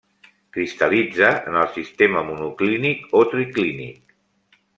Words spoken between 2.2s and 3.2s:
monoclínic